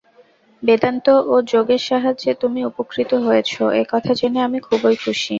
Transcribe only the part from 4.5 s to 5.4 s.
খুবই খুশী।